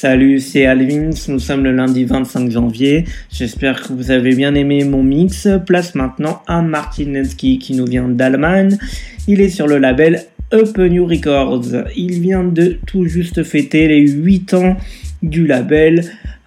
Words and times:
Salut, 0.00 0.38
c'est 0.38 0.64
Alvins, 0.64 1.10
nous 1.26 1.40
sommes 1.40 1.64
le 1.64 1.72
lundi 1.72 2.04
25 2.04 2.52
janvier. 2.52 3.04
J'espère 3.32 3.82
que 3.82 3.92
vous 3.92 4.12
avez 4.12 4.32
bien 4.32 4.54
aimé 4.54 4.84
mon 4.84 5.02
mix. 5.02 5.48
Place 5.66 5.96
maintenant 5.96 6.40
à 6.46 6.62
Martin 6.62 7.06
Nensky 7.06 7.58
qui 7.58 7.74
nous 7.74 7.84
vient 7.84 8.08
d'Allemagne. 8.08 8.78
Il 9.26 9.40
est 9.40 9.48
sur 9.48 9.66
le 9.66 9.78
label 9.78 10.22
Up 10.52 10.78
New 10.78 11.04
Records. 11.04 11.64
Il 11.96 12.20
vient 12.20 12.44
de 12.44 12.78
tout 12.86 13.06
juste 13.08 13.42
fêter 13.42 13.88
les 13.88 14.08
8 14.08 14.54
ans 14.54 14.76
du 15.24 15.48
label 15.48 16.04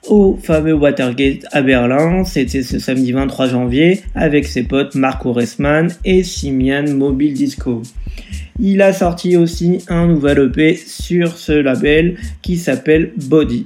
au 0.07 0.39
fameux 0.41 0.73
Watergate 0.73 1.45
à 1.52 1.61
Berlin. 1.61 2.23
C'était 2.23 2.63
ce 2.63 2.79
samedi 2.79 3.11
23 3.11 3.47
janvier 3.47 3.99
avec 4.15 4.45
ses 4.45 4.63
potes 4.63 4.95
Marco 4.95 5.33
Ressman 5.33 5.89
et 6.05 6.23
Simian 6.23 6.88
Mobile 6.93 7.33
Disco. 7.33 7.81
Il 8.59 8.81
a 8.81 8.93
sorti 8.93 9.38
aussi 9.38 9.79
un 9.88 10.07
nouvel 10.07 10.39
EP 10.39 10.76
sur 10.76 11.38
ce 11.38 11.52
label 11.52 12.17
qui 12.41 12.57
s'appelle 12.57 13.12
Body. 13.16 13.66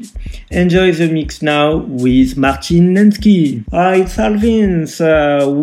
Enjoy 0.52 0.91
the 0.91 1.12
mix 1.12 1.41
now 1.41 1.86
with 1.88 2.38
Martin 2.38 2.94
Lensky. 2.94 3.63
Hi, 3.72 4.02
it's 4.02 4.18
Alvins. 4.18 5.00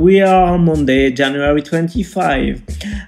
We 0.03 0.21
are 0.21 0.55
on 0.55 0.65
Monday, 0.65 1.13
January 1.13 1.63
25. 1.63 2.63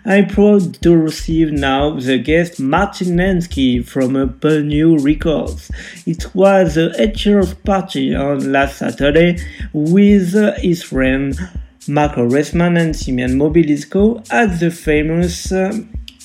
I'm 0.07 0.27
proud 0.27 0.81
to 0.83 0.97
receive 0.97 1.53
now 1.53 1.99
the 1.99 2.19
guest 2.19 2.61
Martin 2.61 3.17
Lensky 3.17 3.85
from 3.85 4.17
Apple 4.17 4.63
New 4.63 4.99
Records. 4.99 5.71
It 6.07 6.35
was 6.35 6.77
a 6.77 6.93
8 7.01 7.27
years 7.27 7.55
party 7.55 8.15
on 8.15 8.53
last 8.53 8.79
Saturday 8.79 9.39
with 9.73 10.35
his 10.59 10.83
friend 10.83 11.37
Marco 11.87 12.27
Ressman 12.27 12.81
and 12.81 12.97
Simeon 12.97 13.33
Mobilisco 13.33 14.25
at 14.31 14.59
the 14.59 14.71
famous 14.71 15.53
uh, 15.53 15.77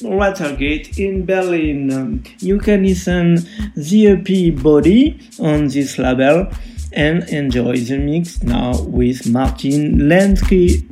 Watergate 0.01 0.97
in 0.97 1.25
Berlin. 1.25 2.23
You 2.39 2.57
can 2.59 2.83
listen 2.83 3.47
the 3.75 4.07
EP 4.07 4.61
Body 4.61 5.19
on 5.39 5.67
this 5.67 5.97
label 5.97 6.47
and 6.93 7.23
enjoy 7.29 7.77
the 7.77 7.97
mix 7.97 8.41
now 8.43 8.81
with 8.83 9.27
Martin 9.27 10.09
Landsky. 10.09 10.85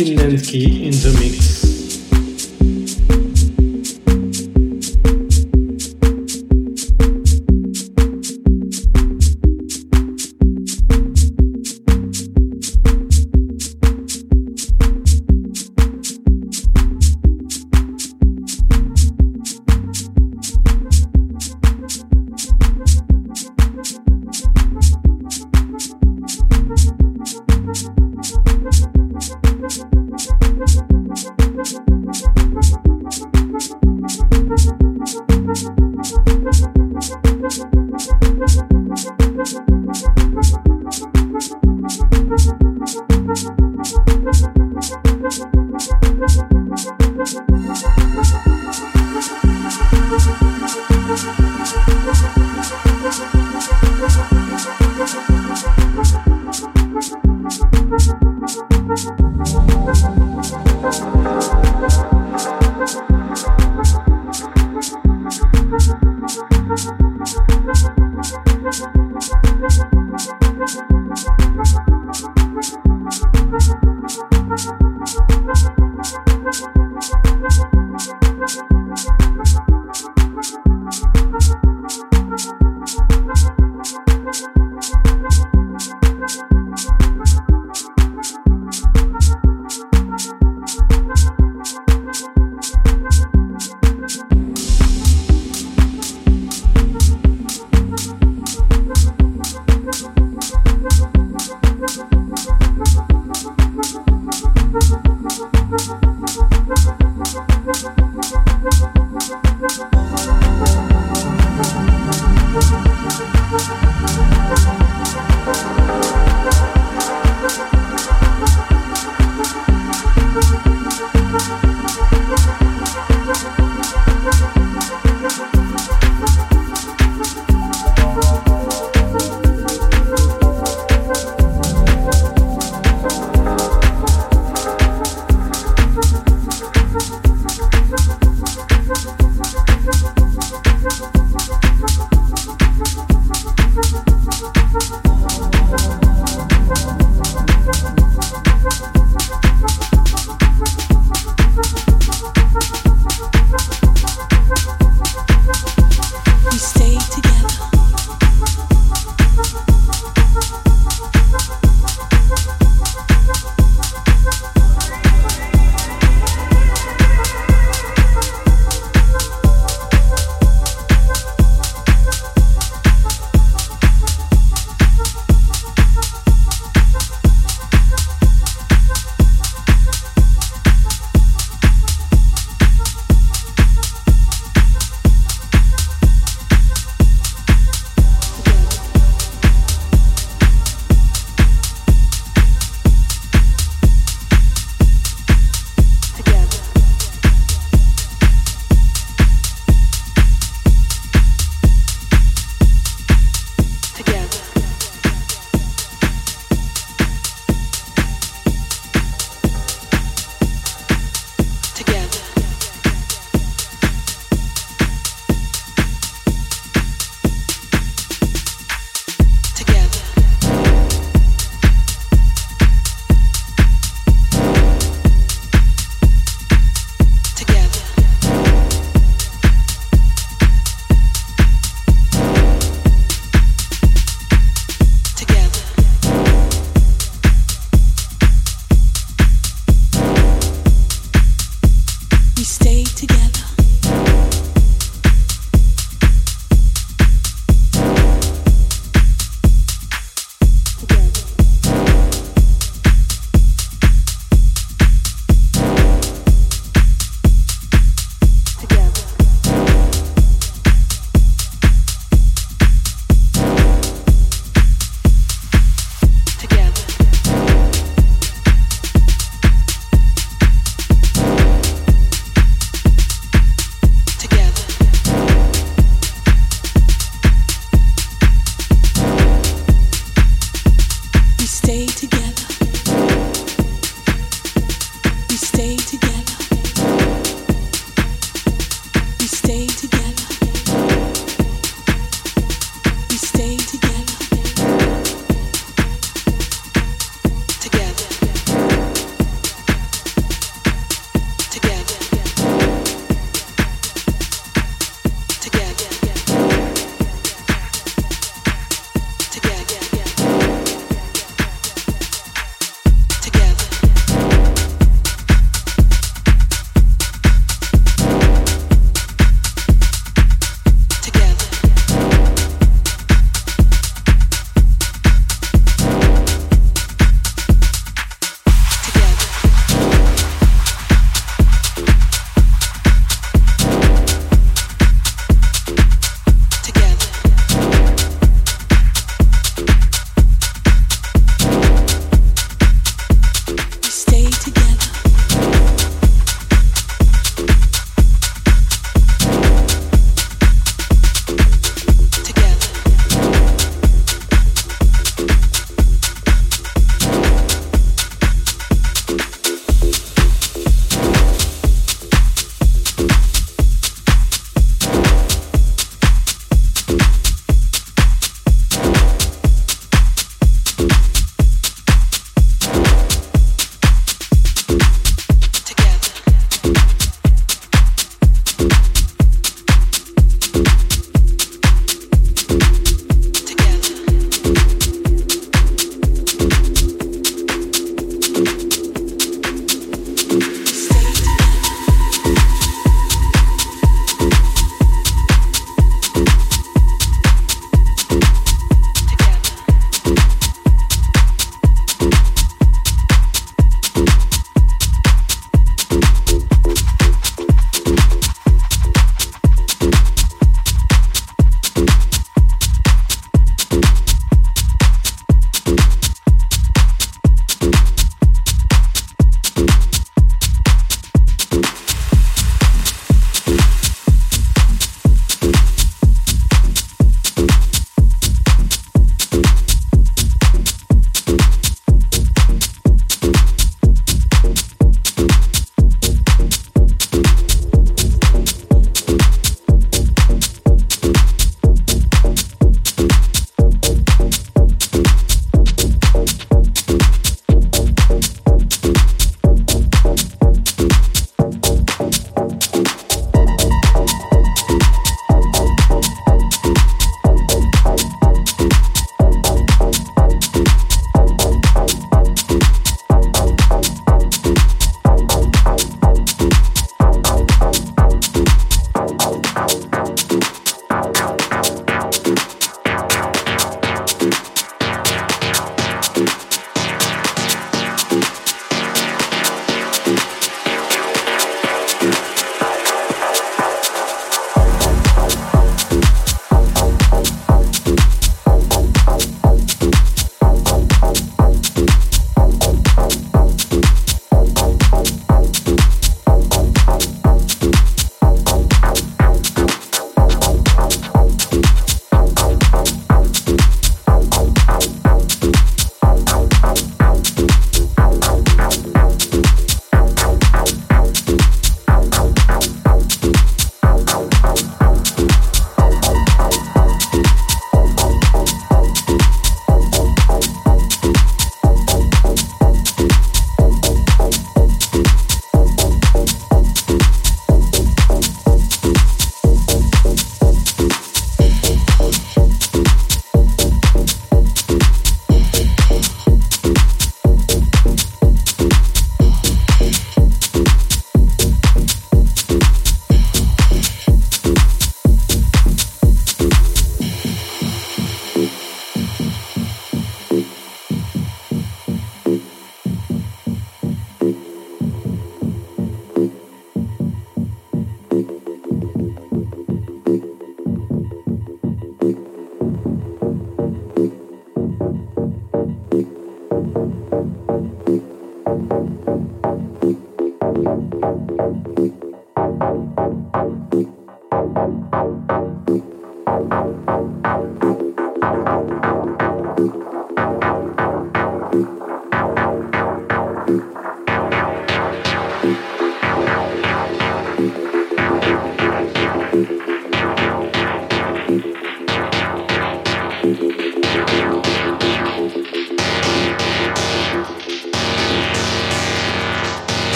Martin 0.00 0.16
Landsky 0.16 0.82
in 0.86 0.92
the 0.92 1.14
mix. 1.20 1.49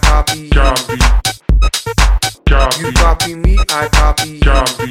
Copy 0.00 0.48
Copy. 0.48 0.96
Copy. 2.48 2.80
You 2.80 2.92
copy 2.92 3.34
me, 3.34 3.58
I 3.68 3.88
copy 3.92 4.30
you. 4.30 4.40
Copy. 4.40 4.88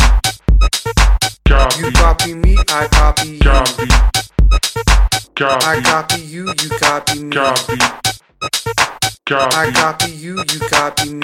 Copy. 1.49 1.79
You 1.81 1.91
copy 1.93 2.33
me, 2.35 2.57
I 2.69 2.87
copy 2.87 3.29
you. 3.29 3.39
Copy. 3.39 3.87
I 5.41 5.81
copy. 5.81 6.21
You 6.21 6.45
you 6.61 6.69
copy 6.77 7.23
me, 7.23 7.33
I 9.57 9.71
copy 9.73 10.11
you. 10.11 10.37
You 10.37 10.59
copy. 10.69 11.19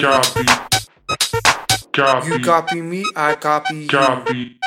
Copy. 1.92 2.28
You 2.28 2.40
copy 2.40 2.80
me, 2.82 3.04
I 3.14 3.34
copy 3.36 3.76
you. 3.76 3.88
Copy. 3.88 4.58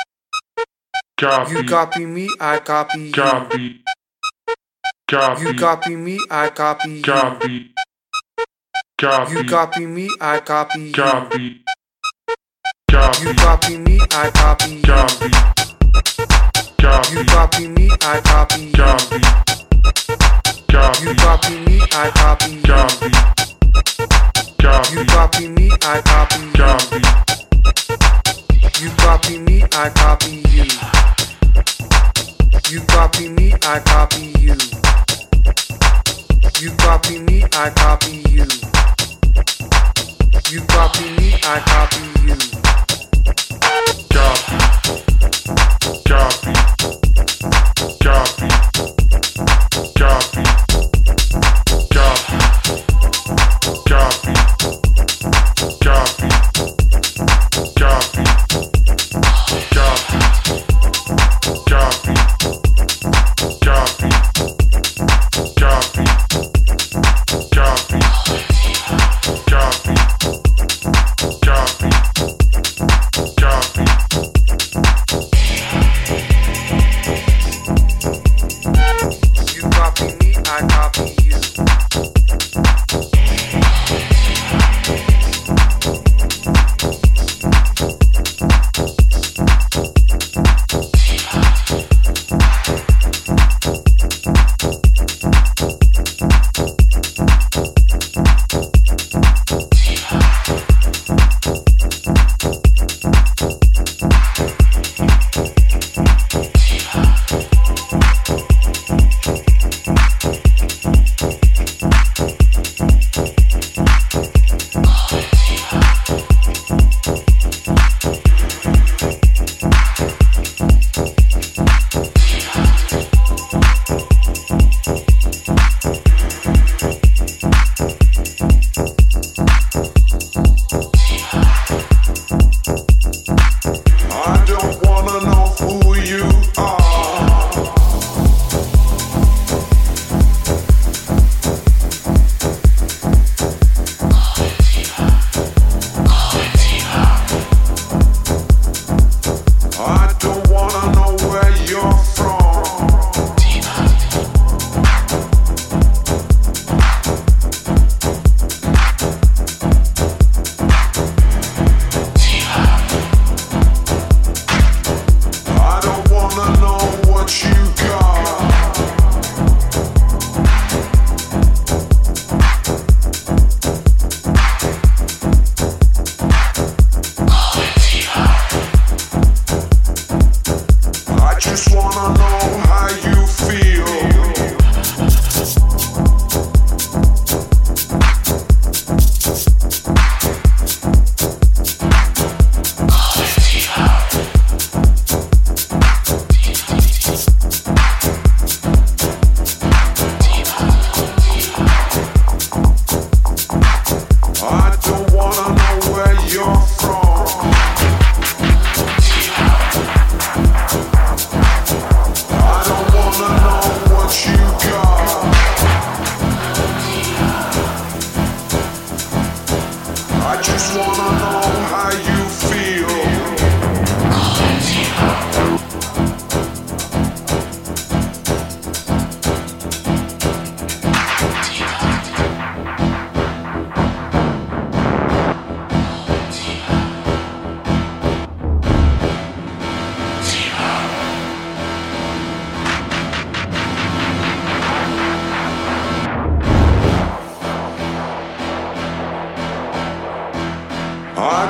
Copy. 1.20 1.52
You 1.52 1.64
copy 1.64 2.06
me, 2.06 2.28
I 2.40 2.58
copy 2.58 3.10
Copy. 3.12 3.62
you. 3.62 3.74
Copy. 5.10 5.42
You 5.44 5.54
copy 5.58 5.96
me, 5.96 6.18
I 6.30 6.48
copy. 6.48 7.02
Copy. 7.02 7.52
You 7.52 7.73
copy 8.98 9.86
me, 9.86 10.08
I 10.20 10.40
copy 10.40 10.80
you. 10.80 10.92
Copy. 10.92 11.64
Copy. 12.90 13.78
Me, 13.78 13.98
I 14.12 14.30
copy, 14.30 14.82
copy. 14.82 15.26
you 17.12 17.24
copy 17.24 17.68
me, 17.68 17.90
I 18.02 18.20
copy 18.20 18.66
you. 18.66 18.72
Copy. 20.72 21.58
Me, 21.64 21.80
I 21.92 22.10
copy. 22.14 22.54
You 24.94 25.04
copy 25.04 25.48
me, 25.48 25.70
I 25.82 26.00
copy 26.04 26.40
you. 26.44 26.62
Copy. 26.62 27.00
You 28.80 28.90
copy 28.96 29.38
me, 29.38 29.62
I 29.72 29.90
copy 29.90 30.34
you. 30.50 30.66
You 32.70 32.80
copy 32.86 33.28
me, 33.28 33.52
I 33.62 33.80
copy 33.80 34.26
you. 34.38 34.56
You 36.60 36.70
copy 36.76 37.18
me, 37.18 37.44
I 37.52 37.70
copy 37.70 38.22
you. 38.30 38.73
You 40.50 40.60
copy 40.66 41.10
me, 41.16 41.34
I 41.42 41.60
copy 41.66 42.02
you. 42.26 42.36
Copy. 44.10 44.58
Copy. 46.04 46.52
Copy. 48.04 48.53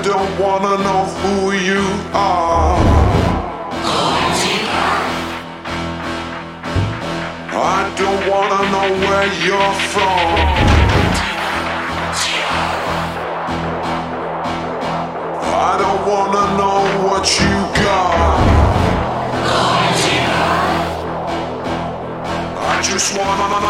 Don't 0.02 0.38
wanna 0.38 0.76
know 0.84 1.04
who 1.20 1.52
you 1.52 1.82
are. 2.12 2.76
I 7.56 7.92
don't 7.96 8.28
wanna 8.28 8.62
know 8.74 8.88
where 9.04 9.28
you're 9.46 9.74
from. 9.92 10.26
I 15.66 15.72
don't 15.82 16.02
wanna 16.12 16.44
know 16.58 16.80
what 17.08 17.24
you 17.40 17.56
got. 17.82 18.38
I 22.58 22.82
just 22.82 23.16
wanna 23.16 23.48
know 23.48 23.60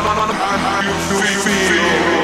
how 0.59 0.81
you 0.83 0.95
feel. 1.45 2.24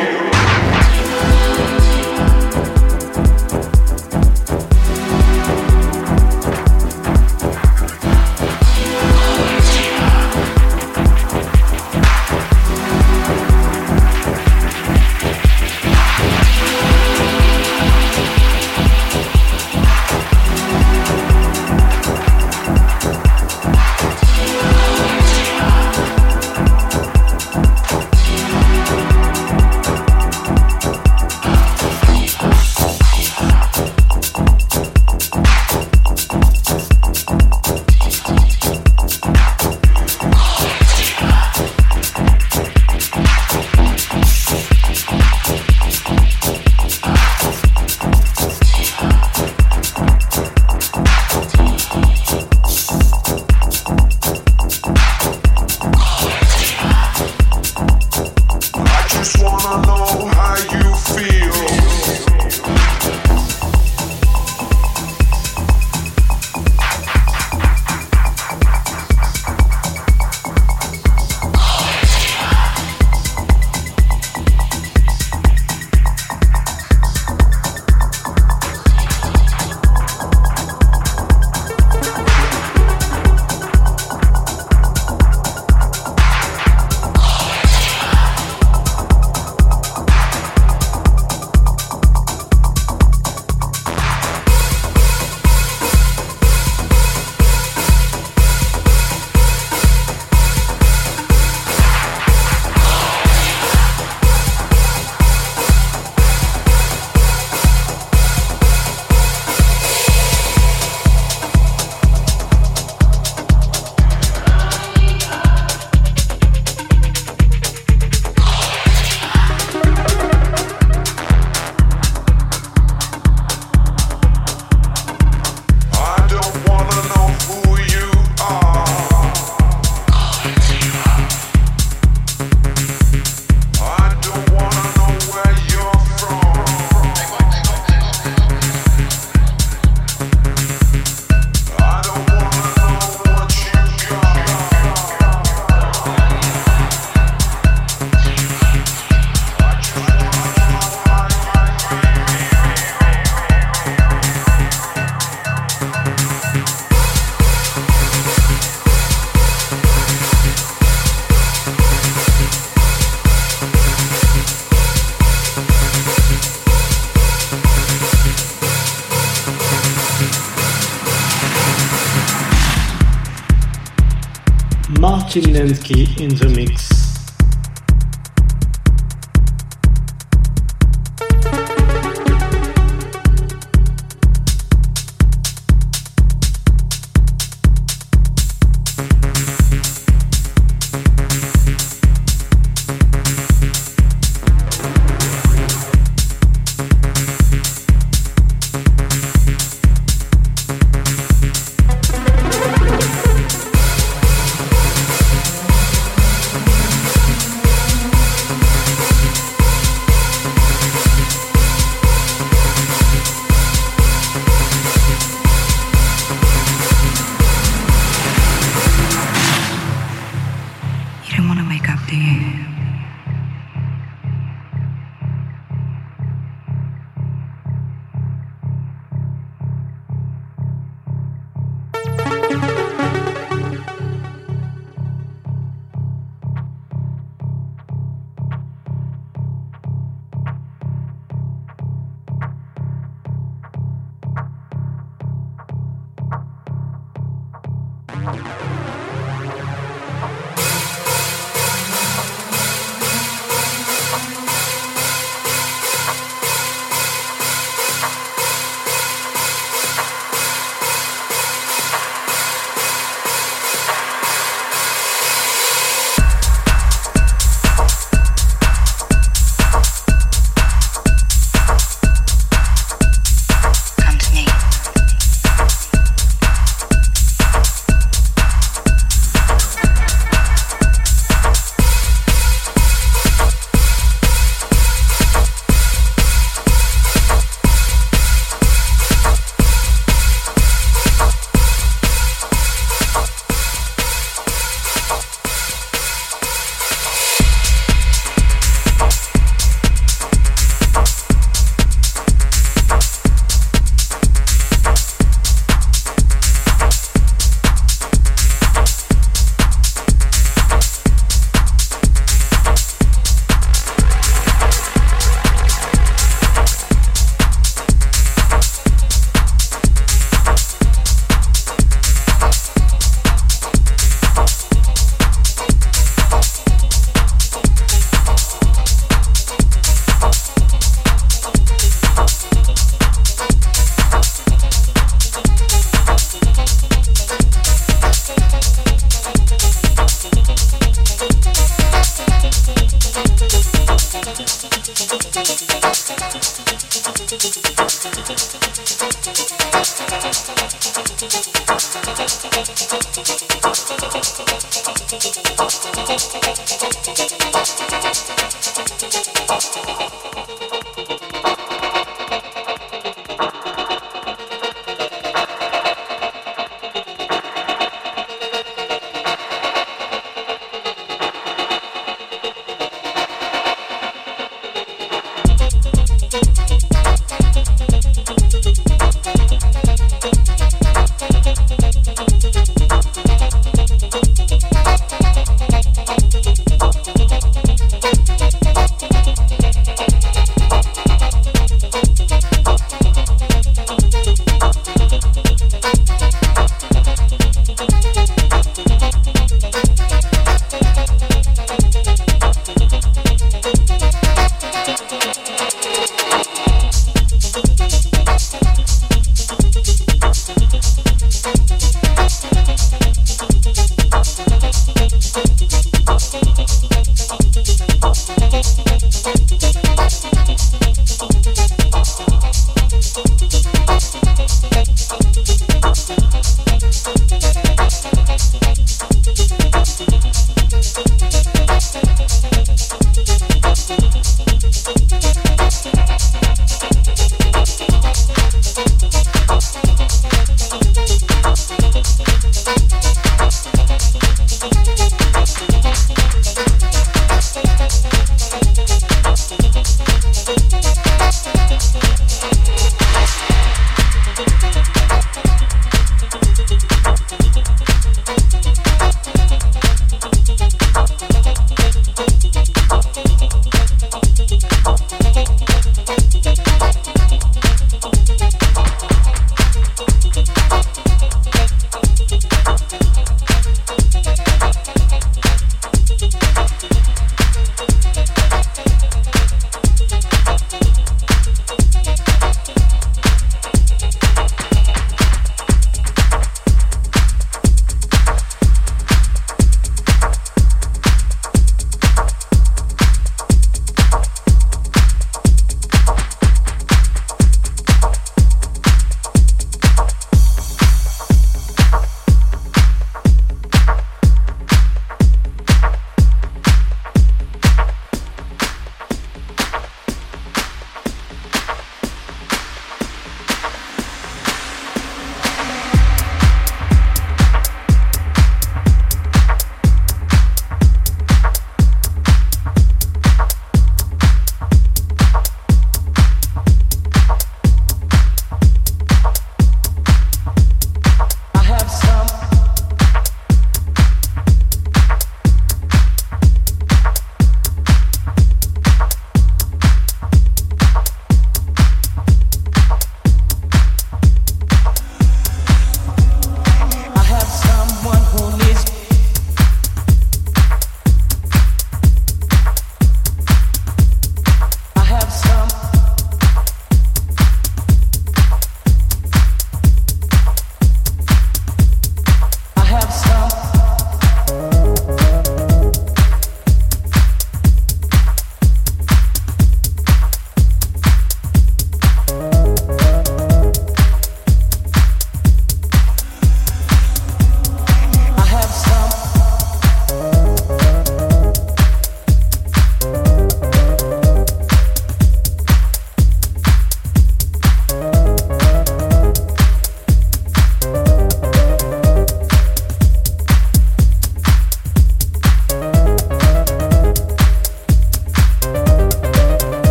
Martin 175.60 175.76
Landsky 175.76 175.99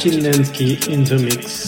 Martin 0.00 0.22
Landsky 0.22 0.88
in 0.88 1.04
the 1.04 1.18
mix. 1.18 1.59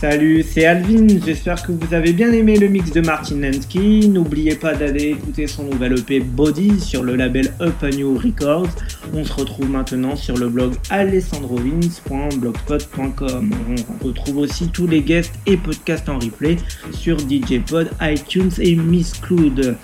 Salut, 0.00 0.44
c'est 0.48 0.64
Alvin, 0.64 1.08
j'espère 1.26 1.60
que 1.60 1.72
vous 1.72 1.92
avez 1.92 2.12
bien 2.12 2.32
aimé 2.32 2.56
le 2.56 2.68
mix 2.68 2.92
de 2.92 3.00
Martin 3.00 3.40
Lensky. 3.40 4.08
N'oubliez 4.08 4.54
pas 4.54 4.74
d'aller 4.74 5.08
écouter 5.08 5.48
son 5.48 5.64
nouvel 5.64 5.98
EP 5.98 6.20
Body 6.20 6.78
sur 6.78 7.02
le 7.02 7.16
label 7.16 7.52
Up 7.60 7.82
New 7.82 8.16
Records. 8.16 8.68
On 9.12 9.24
se 9.24 9.32
retrouve 9.32 9.68
maintenant 9.68 10.14
sur 10.14 10.38
le 10.38 10.50
blog 10.50 10.74
alessandrovins.blogspot.com. 10.90 13.50
On 13.90 14.06
retrouve 14.06 14.36
aussi 14.36 14.68
tous 14.68 14.86
les 14.86 15.02
guests 15.02 15.34
et 15.46 15.56
podcasts 15.56 16.08
en 16.08 16.20
replay 16.20 16.58
sur 16.92 17.18
DJ 17.18 17.58
Pod, 17.68 17.90
iTunes 18.00 18.52
et 18.60 18.76
Miss 18.76 19.14
Cloud. 19.14 19.76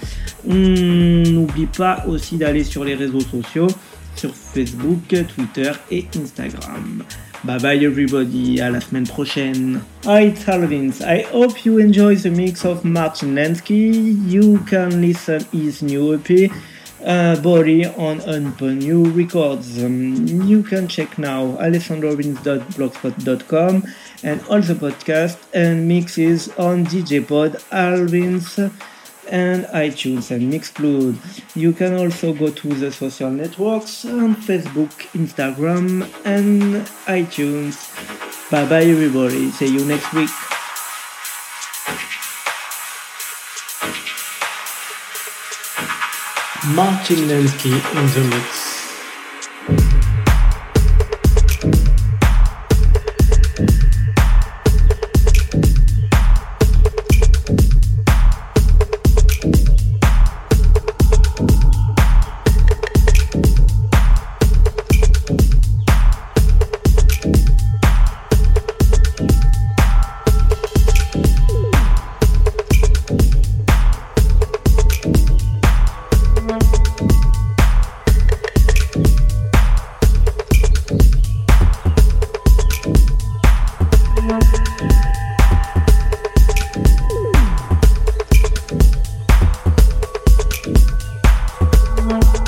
On 0.48 0.54
n'oublie 0.54 1.66
pas 1.66 2.04
aussi 2.06 2.36
d'aller 2.36 2.62
sur 2.62 2.84
les 2.84 2.94
réseaux 2.94 3.18
sociaux 3.18 3.66
sur 4.14 4.32
Facebook, 4.32 5.08
Twitter 5.08 5.72
et 5.90 6.06
Instagram. 6.16 7.02
Bye 7.44 7.58
bye 7.58 7.76
everybody, 7.76 8.60
à 8.62 8.70
la 8.70 8.80
semaine 8.80 9.06
prochaine. 9.06 9.82
Hi, 10.06 10.28
it's 10.28 10.48
Al 10.48 10.66
Vince. 10.66 11.02
I 11.02 11.24
hope 11.30 11.66
you 11.66 11.78
enjoy 11.78 12.16
the 12.16 12.30
mix 12.30 12.64
of 12.64 12.86
Martin 12.86 13.34
Landsky. 13.34 14.16
You 14.26 14.60
can 14.60 15.02
listen 15.02 15.44
his 15.52 15.82
new 15.82 16.14
EP, 16.14 16.50
uh, 17.04 17.36
Body 17.42 17.84
on 17.84 18.20
Upon 18.20 18.80
You 18.80 19.04
Records. 19.10 19.84
Um, 19.84 20.24
you 20.48 20.62
can 20.62 20.88
check 20.88 21.18
now 21.18 21.58
alessandrovince.blogspot.com 21.60 23.84
and 24.22 24.40
all 24.48 24.62
the 24.62 24.74
podcasts 24.74 25.36
and 25.52 25.86
mixes 25.86 26.48
on 26.56 26.86
DJ 26.86 27.20
Pod 27.28 27.58
Al 27.70 28.06
Vince 28.06 28.58
and 29.28 29.64
iTunes 29.66 30.30
and 30.30 30.52
Mixcloud. 30.52 31.16
You 31.56 31.72
can 31.72 31.94
also 31.94 32.32
go 32.32 32.50
to 32.50 32.68
the 32.68 32.92
social 32.92 33.30
networks 33.30 34.04
on 34.04 34.36
Facebook, 34.36 34.90
Instagram, 35.12 36.08
and 36.24 36.86
iTunes. 37.06 37.90
Bye 38.50 38.66
bye, 38.68 38.84
everybody. 38.84 39.50
See 39.50 39.66
you 39.66 39.84
next 39.84 40.12
week. 40.12 40.30
Martin 46.74 47.28
Landsky 47.28 47.72
in 47.72 48.06
the 48.14 48.24
mix. 48.30 50.03
Thank. 92.04 92.43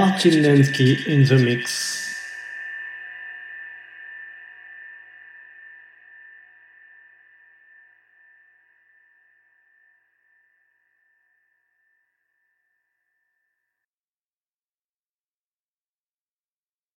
Martin 0.00 0.42
Landsky 0.42 1.06
in 1.06 1.24
the 1.24 1.36
mix. 1.36 1.79